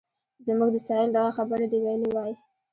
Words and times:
زموږ 0.47 0.69
د 0.73 0.77
سایل 0.87 1.09
دغه 1.13 1.31
خبره 1.37 1.65
دې 1.71 1.77
ویلې 1.83 2.07
وای. 2.13 2.33